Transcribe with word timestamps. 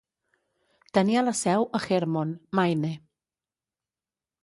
Tenia 0.99 1.23
la 1.27 1.35
seu 1.41 1.69
a 1.81 1.83
Hermon, 1.89 2.35
Maine. 2.61 2.93